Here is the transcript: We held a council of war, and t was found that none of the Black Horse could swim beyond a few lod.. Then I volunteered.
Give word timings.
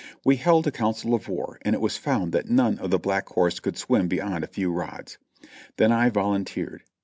We 0.25 0.35
held 0.37 0.65
a 0.65 0.71
council 0.71 1.13
of 1.13 1.29
war, 1.29 1.59
and 1.61 1.75
t 1.75 1.79
was 1.79 1.95
found 1.95 2.31
that 2.31 2.49
none 2.49 2.79
of 2.79 2.89
the 2.89 2.97
Black 2.97 3.29
Horse 3.29 3.59
could 3.59 3.77
swim 3.77 4.07
beyond 4.07 4.43
a 4.43 4.47
few 4.47 4.73
lod.. 4.73 5.13
Then 5.77 5.91
I 5.91 6.09
volunteered. 6.09 6.81